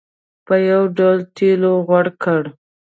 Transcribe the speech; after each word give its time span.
په 0.47 0.55
یو 0.69 0.81
ډول 0.97 1.17
تېلو 1.37 1.71
غوړ 1.87 2.05
کړ. 2.23 2.41